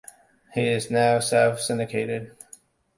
He 0.55 0.65
is 0.67 0.89
now 0.89 1.19
self-syndicated. 1.19 2.35